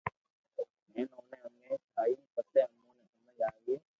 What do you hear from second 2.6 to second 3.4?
اموني ھمج